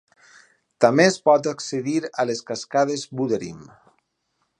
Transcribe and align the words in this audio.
També 0.85 1.03
es 1.09 1.17
pot 1.29 1.49
accedir 1.51 1.95
a 2.23 2.25
les 2.29 2.41
Cascades 2.47 3.05
Buderim. 3.21 3.61